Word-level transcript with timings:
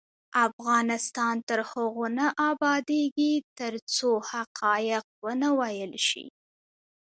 افغانستان 0.47 1.35
تر 1.49 1.59
هغو 1.71 2.05
نه 2.17 2.27
ابادیږي، 2.51 3.33
ترڅو 3.57 4.11
حقایق 4.29 5.05
ونه 5.23 5.49
ویل 5.59 5.93
شي. 6.07 6.25